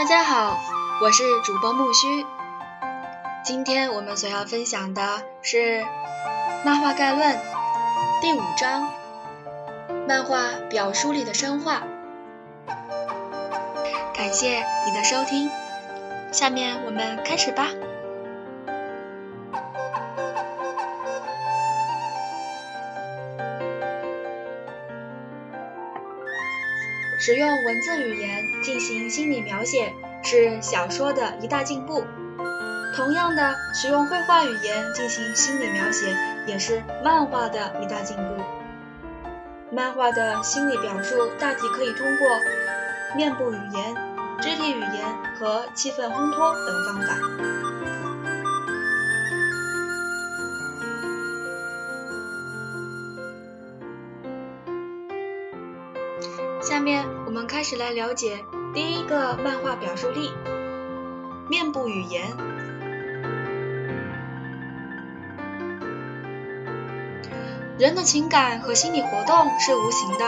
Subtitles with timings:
[0.00, 0.58] 大家好，
[1.02, 2.24] 我是主播木须。
[3.44, 5.58] 今天我们所要分享的是
[6.64, 7.36] 《漫画概论》
[8.22, 8.88] 第五章
[10.08, 11.82] 《漫画表书里的生化》。
[14.16, 15.50] 感谢你的收听，
[16.32, 17.66] 下面我们开始吧。
[27.20, 29.92] 使用文字语言进行心理描写
[30.22, 32.02] 是小说的一大进步。
[32.96, 36.16] 同样的，使用绘画语言进行心理描写
[36.46, 38.42] 也是漫画的一大进步。
[39.70, 42.28] 漫画的心理表述大体可以通过
[43.14, 43.94] 面部语言、
[44.40, 45.04] 肢体语言
[45.38, 47.79] 和气氛烘托等方法。
[56.80, 58.42] 下面我们开始来了解
[58.72, 60.32] 第一个漫画表述力——
[61.46, 62.34] 面部语言。
[67.78, 70.24] 人的情感和心理活动是无形的，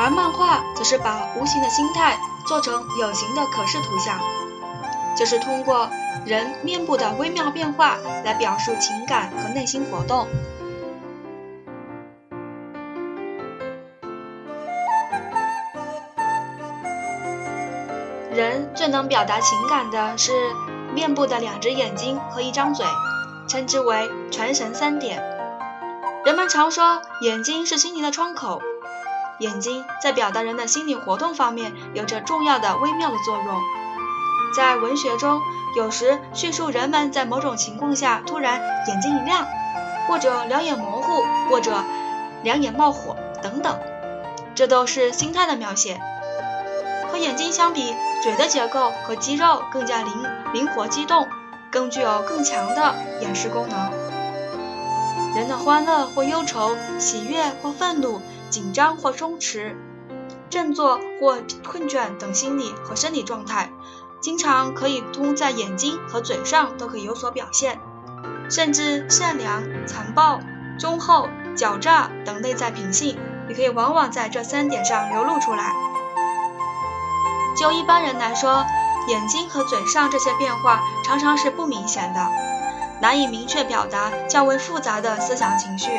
[0.00, 4.18] 而漫画则是把无形的心态做成有形的可视图像，
[5.14, 5.90] 就是通过
[6.24, 10.26] 人面部的微妙变化来表述情感和内心活动。
[18.52, 20.30] 人最能表达情感的是
[20.94, 22.84] 面部的两只眼睛和一张嘴，
[23.48, 25.22] 称之为传神三点。
[26.26, 28.60] 人们常说眼睛是心灵的窗口，
[29.38, 33.58] 眼睛在表达人的心理活动方面有着重要的微妙的作用。
[34.54, 35.40] 在文学中，
[35.74, 39.46] 有时叙述人们在某种情况下突然眼睛一亮，
[40.06, 41.82] 或者两眼模糊，或者
[42.42, 43.80] 两眼冒火等等，
[44.54, 45.98] 这都是心态的描写。
[47.22, 50.12] 眼睛相比，嘴的结构和肌肉更加灵
[50.52, 51.28] 灵活机动，
[51.70, 53.92] 更具有更强的掩饰功能。
[55.36, 59.76] 人的欢乐或忧愁、喜悦或愤怒、紧张或松弛、
[60.50, 63.70] 振作或困倦等心理和生理状态，
[64.20, 67.78] 经常可以通在眼睛和嘴上都可以有所表现，
[68.50, 70.40] 甚至善良、残暴、
[70.76, 73.16] 忠厚、狡诈等内在品性，
[73.48, 75.72] 也可以往往在这三点上流露出来。
[77.56, 78.64] 就一般人来说，
[79.08, 82.28] 眼睛和嘴上这些变化常常是不明显的，
[83.00, 85.90] 难以明确表达较为复杂的思想情绪。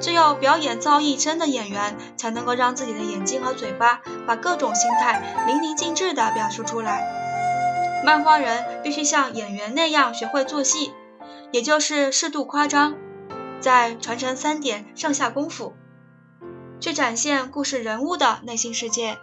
[0.00, 7.06] 只有表演造诣深的演员，才能够让自己的眼睛和嘴巴把各种心态淋漓尽致地表述出来。
[8.04, 10.92] 漫画人必须像演员那样学会做戏，
[11.52, 12.96] 也就是适度夸张，
[13.60, 15.76] 在传承三点上下功夫，
[16.80, 19.18] 去展现故事人物的内心世界。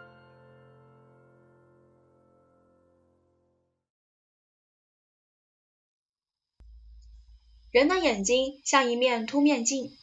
[7.71, 9.95] 人的眼睛像一面凸面镜，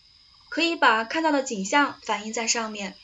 [0.48, 2.94] 可以把看到的景象反映在上面。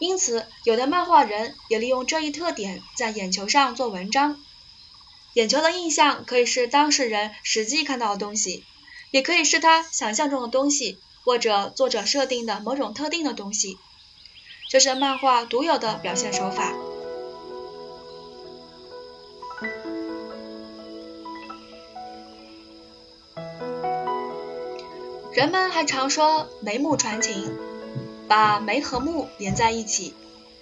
[0.00, 4.40] 因此，有的漫画人也利用这一特点，在眼球上做文章。
[5.34, 8.64] 眼球的印象可以是当事人实际看到的东西，
[9.12, 13.78] 也可以是他想象中的东西，或者作者设定的某种特定的东西。
[14.68, 16.74] 这是漫画独有的表现手法。
[25.38, 27.56] 人们还常说眉目传情，
[28.26, 30.12] 把眉和目连在一起，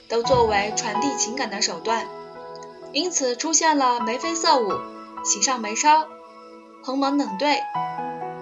[0.06, 2.06] 都作为传递情感的手段。
[2.92, 4.70] 因此出现了眉飞色舞、
[5.24, 6.06] 喜上眉梢、
[6.84, 7.58] 蓬门冷对、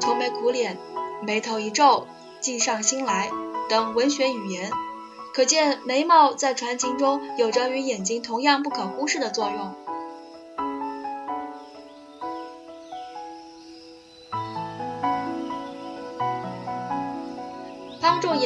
[0.00, 0.76] 愁眉苦脸、
[1.22, 2.08] 眉头一皱、
[2.40, 3.30] 计上心来
[3.70, 4.72] 等文学语言，
[5.32, 9.83] 可见眉毛在传情中有着与眼睛同样不可忽视的作用。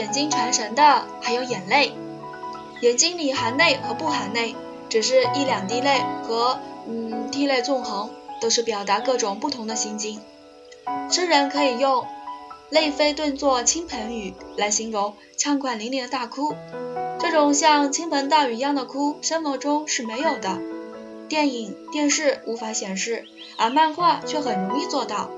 [0.09, 1.93] 眼睛传神的还有眼泪，
[2.81, 4.57] 眼睛里含泪和不含泪，
[4.89, 8.09] 只是一两滴泪和嗯涕泪纵横，
[8.41, 10.19] 都是表达各种不同的心境。
[11.11, 12.07] 诗人可以用
[12.71, 16.55] 泪飞顿作倾盆雨来形容畅快淋漓的大哭，
[17.21, 20.59] 这种像倾盆大雨一样的哭，生活中是没有的，
[21.29, 23.27] 电影、电视无法显示，
[23.59, 25.29] 而漫画却很容易做到。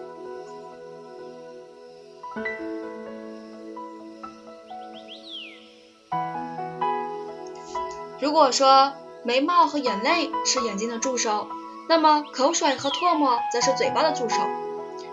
[8.30, 8.92] 如果说
[9.24, 11.48] 眉毛和眼泪是眼睛的助手，
[11.88, 14.36] 那么口水和唾沫则是嘴巴的助手。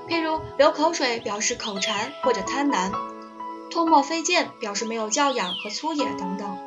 [0.07, 2.91] 譬如流口水表示口馋或者贪婪，
[3.71, 6.59] 唾沫飞溅表示没有教养和粗野等等。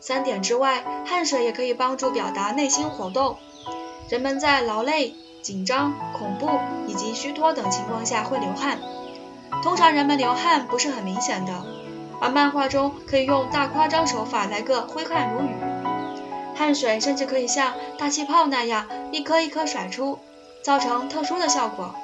[0.00, 3.36] 三点之外，汗水也可以帮助表达内心活动。
[4.10, 6.50] 人们在劳累、紧张、恐怖
[6.88, 8.80] 以及虚脱等情况下会流汗。
[9.62, 11.64] 通常人们流汗不是很明显的，
[12.20, 15.50] 而漫画中可以用大夸张手法来个挥汗如雨。
[16.54, 20.18] 汗水甚至可以像大气泡那样一颗一颗甩出，
[20.62, 21.94] 造成特殊的效果。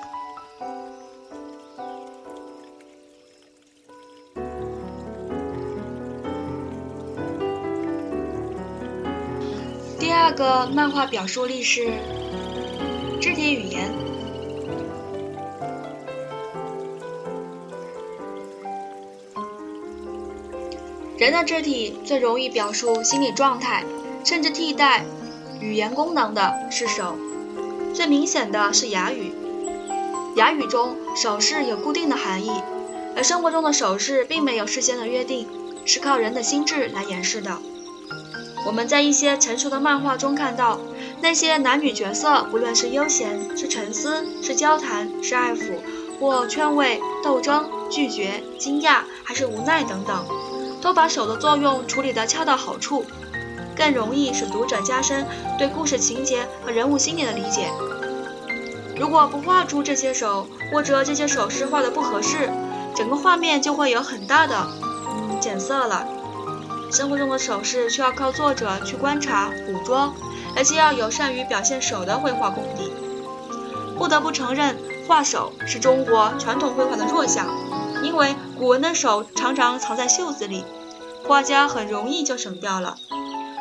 [9.99, 11.93] 第二个漫画表述力是
[13.21, 14.12] 肢体语言。
[21.23, 23.85] 人的肢体最容易表述心理状态，
[24.25, 25.05] 甚至替代
[25.61, 27.17] 语言功能的是手。
[27.95, 29.33] 最明显的是哑语。
[30.35, 32.51] 哑语中手势有固定的含义，
[33.15, 35.47] 而生活中的手势并没有事先的约定，
[35.85, 37.57] 是靠人的心智来演示的。
[38.67, 40.81] 我们在一些成熟的漫画中看到，
[41.21, 45.75] 那些男女角色，不论是悠闲、是沉思、是交谈、是爱抚，
[46.19, 50.27] 或劝慰、斗争、拒绝、惊讶，还是无奈等等，
[50.83, 53.07] 都把手的作用处理得恰到好处，
[53.77, 55.27] 更容易使读者加深
[55.57, 57.71] 对故事情节和人物心理的理解。
[58.99, 62.51] 如果不画出这些手，或者这些手势画的不合适，
[62.95, 64.67] 整个画面就会有很大的
[65.09, 66.07] 嗯减色了。
[66.91, 70.13] 生活中的手势需要靠作者去观察、捕捉，
[70.55, 72.93] 而且要有善于表现手的绘画功底。
[73.97, 74.77] 不得不承认，
[75.07, 77.47] 画手是中国传统绘画的弱项，
[78.03, 80.65] 因为古文的手常常藏在袖子里，
[81.27, 82.97] 画家很容易就省掉了，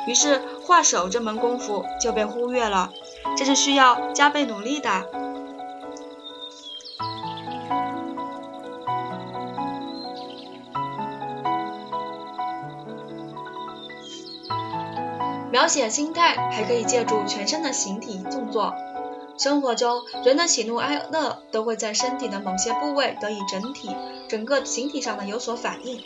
[0.08, 2.92] 于是画手这门功夫就被忽略了，
[3.38, 4.90] 这是需要加倍努力的。
[15.52, 18.74] 描写心态还可以借助全身的形体动作。
[19.42, 23.90] 生活中，人的喜怒哀乐都会在身体的某些部位得以整体、
[24.30, 26.00] 整个形体上的有所反应。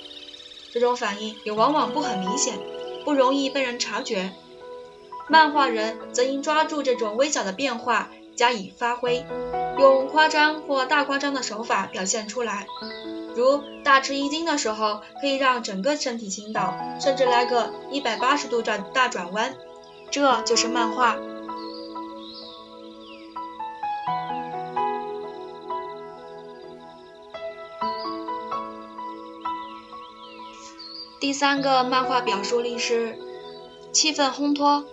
[0.71, 2.57] 这种反应也往往不很明显，
[3.03, 4.31] 不容易被人察觉。
[5.27, 9.25] 漫画人则应抓住这种微小的变化加以发挥，
[9.77, 12.65] 用夸张或大夸张的手法表现出来。
[13.35, 19.53] 如大吃一惊的时候，可以让整个身体倾倒，甚至来个一百八十度转大转弯，
[20.09, 21.17] 这就是漫画。
[31.25, 33.17] 第三个漫画表述力是
[33.91, 34.85] 气氛烘托。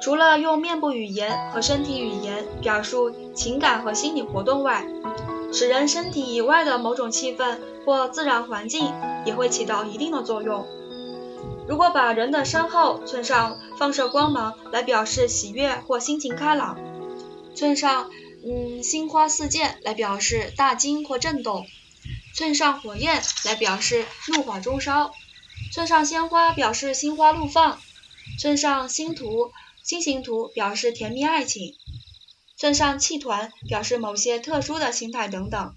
[0.00, 4.86] 除了用面部语言和身体语言表述情感和心理活动外，
[5.52, 8.94] 使人身体以外的某种气氛或自然环境
[9.26, 10.64] 也会起到一定的作用。
[11.68, 16.78] 如果把人的身后寸上放射光芒来表示喜悦或心情开朗，
[17.54, 18.10] 寸上
[18.42, 21.66] 嗯心花四溅来表示大惊或震动，
[22.34, 25.12] 寸上火焰来表示怒火中烧，
[25.72, 27.78] 寸上鲜花表示心花怒放，
[28.40, 29.52] 寸上星图。
[29.84, 31.74] 心形图表示甜蜜爱情，
[32.58, 35.76] 寸上气团表示某些特殊的心态等等。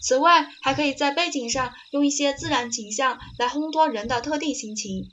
[0.00, 5.10] 此外，还可以在背景上用一些自然景象来烘托人的特定心情，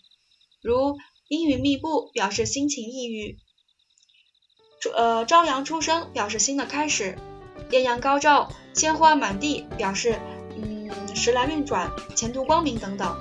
[0.61, 0.97] 如
[1.27, 3.37] 阴云密布表示心情抑郁，
[4.95, 7.17] 呃朝阳初升表示新的开始，
[7.71, 10.19] 艳阳高照、鲜花满地表示
[10.55, 13.17] 嗯时来运转、前途光明等等。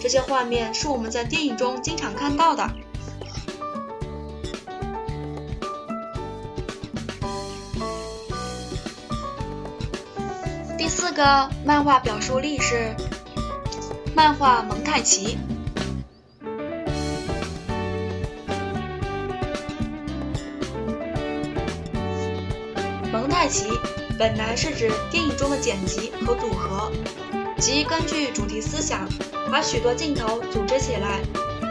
[0.00, 2.68] 这些画面是我们在电影中经常看到的。
[11.00, 12.92] 四个漫画表述力是
[14.16, 15.38] 漫画蒙太奇。
[23.12, 23.70] 蒙太奇
[24.18, 26.90] 本来是指电影中的剪辑和组合，
[27.58, 29.08] 即根据主题思想，
[29.52, 31.20] 把许多镜头组织起来，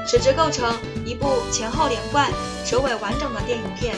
[0.08, 0.74] 使之构成
[1.06, 2.32] 一部前后连贯、
[2.64, 3.94] 首尾完整的电影片。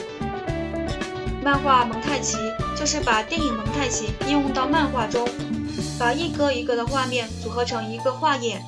[1.41, 2.38] 漫画蒙太奇
[2.77, 5.27] 就是把电影蒙太奇应用到漫画中，
[5.98, 8.62] 把一个一个的画面组合成一个画页，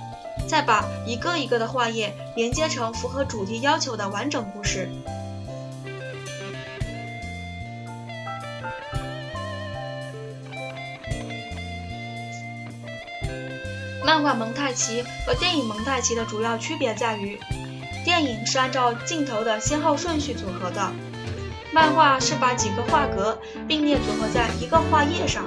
[0.48, 4.90] 再把一个一个的画页连接成符合主题要求的完整故事。
[14.04, 17.38] 漫画蒙太奇和电影蒙太奇的主要区别在于，
[18.04, 20.92] 电影是按照镜头的先后顺序组合的。
[21.74, 25.46] 漫画是把几个画格并列组合在一个画页上，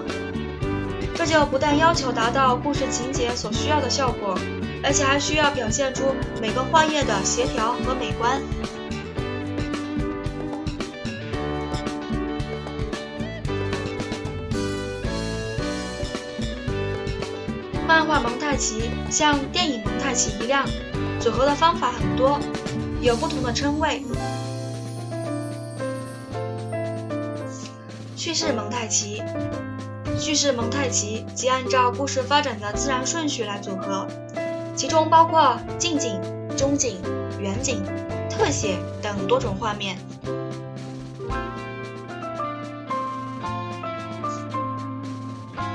[1.14, 4.34] 这就不但要求达到故事情节所需要的效果，
[4.82, 8.40] 而且还需要表现出每个画页的协调和美观。
[17.86, 20.66] 漫画蒙太奇像电影蒙太奇一样，
[21.20, 22.40] 组合的方法很多，
[23.02, 24.02] 有不同的称谓。
[28.24, 29.22] 叙事蒙太奇，
[30.18, 34.08] 叙事蒙太奇即按照故事发展的自然顺序来组合，
[34.74, 36.18] 其中包括近景、
[36.56, 37.02] 中景、
[37.38, 37.82] 远景、
[38.30, 39.98] 特写等多种画面。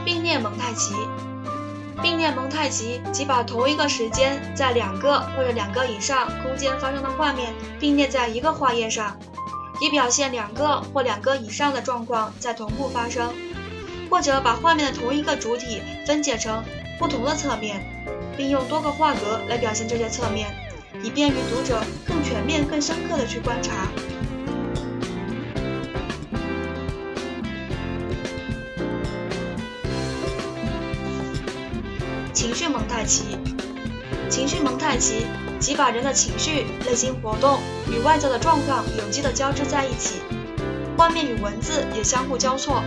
[0.03, 0.95] 并列蒙太奇，
[2.01, 9.15] 并列蒙太奇即把同一个时间在两个或者两个以上空间发生的画面并列在一个画页上。
[9.81, 13.33] 以表现两个或两个以上的状况在同步发生，
[14.09, 16.63] 或者把画面的同一个主体分解成
[16.97, 17.85] 不同的侧面，
[18.35, 20.53] 并用多个画格来表现这些侧面，
[21.03, 23.87] 以便于读者更全面、更深刻的去观察。
[32.33, 33.37] 情绪蒙太奇，
[34.29, 35.25] 情绪蒙太奇。
[35.59, 37.59] 即把人的情绪、内心活动
[37.91, 40.15] 与外在的状况有机的交织在一起，
[40.97, 42.81] 画面与文字也相互交错，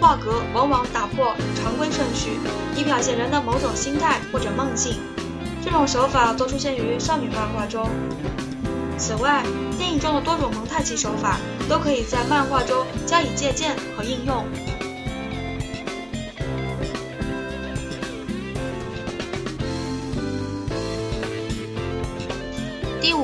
[0.00, 2.38] 画格往往打破常规顺序，
[2.76, 5.00] 以表现人的某种心态或者梦境。
[5.64, 7.88] 这种手法多出现于少女漫画中。
[8.96, 9.42] 此外，
[9.76, 14.44] 电影中的多种蒙太奇手法都可以在漫画中加以借鉴和应用。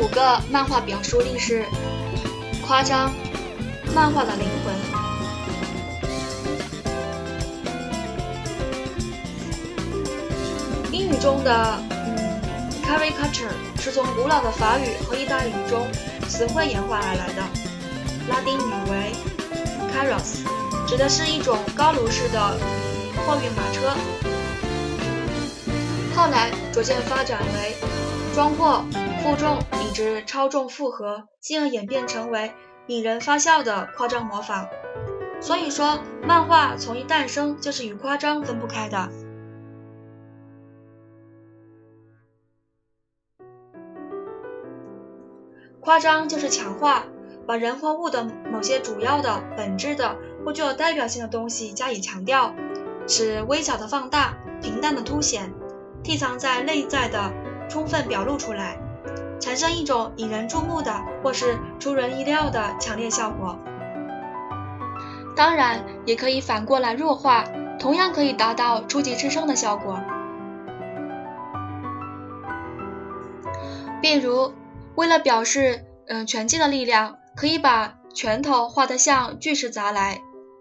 [0.00, 1.66] 五个漫画表述力是
[2.66, 3.12] 夸张，
[3.94, 4.74] 漫画的灵魂。
[10.90, 12.40] 英语中的嗯
[12.82, 15.86] ，caricature 是从古老的法语和意大利语中
[16.26, 17.42] 词汇演化而来的，
[18.30, 19.12] 拉丁语为
[19.92, 20.42] carros，
[20.88, 22.40] 指的是一种高炉式的
[23.26, 23.94] 货运马车，
[26.16, 27.76] 后来逐渐发展为
[28.34, 28.82] 装货。
[29.22, 29.58] 负重
[29.92, 32.52] 之超重负荷，进而演变成为
[32.86, 34.68] 引人发笑的夸张模仿。
[35.40, 39.08] 所以说，漫画从一诞生就是与夸张分不开的。
[45.80, 47.04] 夸张就是强化，
[47.46, 52.54] 把人或物的某些主要的、本质的或具有代表性的东西加以强调，
[53.08, 55.52] 使微小的放大、平淡的凸显、
[56.02, 57.32] 替藏在内在的
[57.68, 58.78] 充分表露出来。
[59.40, 63.58] 产生一种引人注目的或是出人意料的强烈效果。
[65.34, 67.44] 当然，也可以反过来弱化，
[67.78, 69.98] 同样可以达到初级制胜的效果。
[74.02, 74.52] 例如，
[74.96, 80.18] 为了表示嗯拳击的力量，可以把拳头画得像巨石砸来；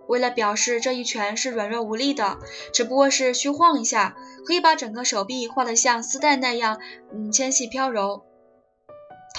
[0.08, 2.38] 为了表示这一拳是软弱无力的，
[2.74, 6.80] 只不过是虚晃一下，可以把整个手臂画得像丝带那样
[7.14, 8.24] 嗯纤细飘柔。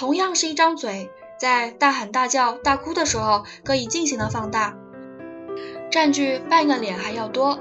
[0.01, 4.75] 同样是一张嘴，在大喊大叫、大哭的时候，可以尽情的放大，
[5.91, 7.59] 占据半个脸还要多；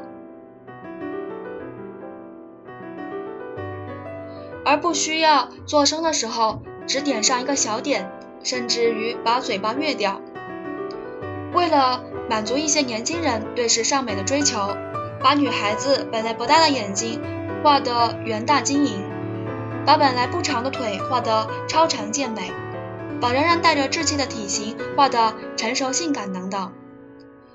[4.65, 8.11] 而不需要做声的时候，只点上一个小点，
[8.43, 10.23] 甚至于把嘴巴灭掉。
[11.53, 14.75] 为了满足一些年轻人对时尚美的追求，
[15.23, 17.21] 把女孩子本来不大的眼睛
[17.63, 19.10] 画得圆大晶莹。
[19.87, 22.53] 把本来不长的腿画得超长健美，
[23.21, 26.73] 把仍然带着稚气的体型画得成熟性感等等。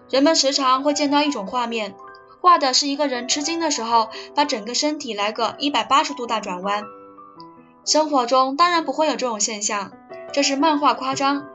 [0.09, 1.95] 人们时常会见到一种画面，
[2.41, 6.83] 画的是一个人吃惊的时候，把整个身体来个一百八十度大转弯。
[7.85, 9.91] 生活中当然不会有这种现象，
[10.33, 11.45] 这是漫画夸张。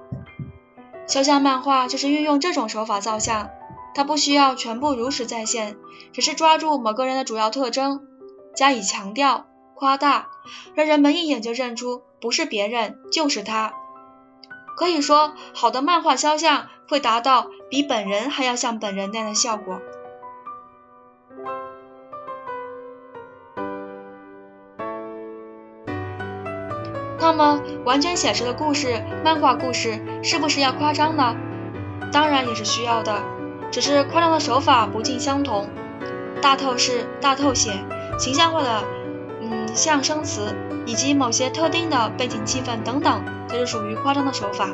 [1.07, 3.51] 肖像漫画就是运用这种手法造像，
[3.95, 5.77] 它不需要全部如实再现，
[6.13, 8.07] 只是抓住某个人的主要特征，
[8.55, 9.47] 加以强调。
[9.81, 10.29] 夸大，
[10.75, 13.73] 让人们一眼就认出不是别人就是他。
[14.77, 19.81] 可以说，好的漫画肖像会达到比本人还要像本人那样的效果。
[27.19, 31.35] 那么，完全写实的故事，漫画故事是不是要夸张呢？
[32.13, 33.23] 当然也是需要的，
[33.71, 35.71] 只是夸张的手法不尽相同。
[36.43, 37.73] 大透视、大透写、
[38.19, 39.00] 形象化的。
[39.75, 40.55] 象声词
[40.87, 44.69] 以及某些特定的背景气氛等等，这是属于夸张的手法。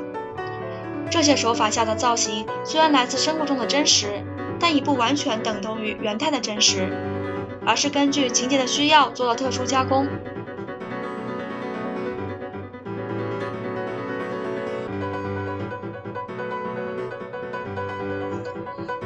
[1.10, 4.24] 这些手法下的造型虽然来自生活中的真实，
[4.58, 6.88] 但已不完全等同于原态的真实，
[7.64, 10.06] 而是根据情节的需要做了特殊加工。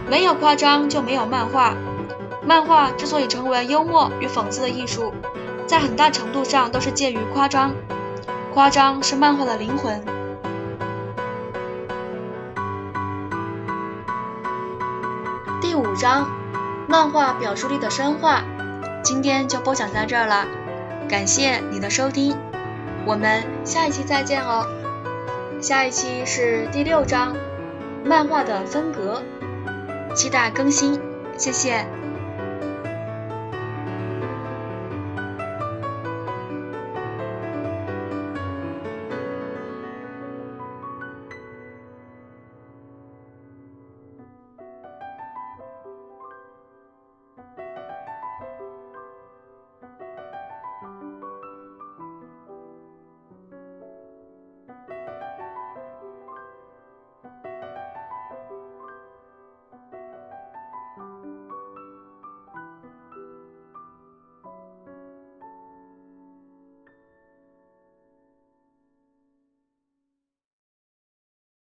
[0.08, 1.76] 没有夸张就没有漫画。
[2.42, 5.12] 漫画之所以成为幽默与讽刺的艺术，
[5.70, 7.72] 在很大程度上都是介于夸张。
[8.52, 10.02] 夸张是漫画的灵魂。
[15.60, 16.28] 第五章，
[16.88, 18.42] 漫画表述力的深化，
[19.04, 20.44] 今天就播讲到这儿了，
[21.08, 22.36] 感谢你的收听，
[23.06, 24.66] 我们下一期再见哦。
[25.60, 27.36] 下一期是第六章，
[28.04, 29.22] 漫画的分格，
[30.16, 31.00] 期待更新，
[31.36, 31.86] 谢谢。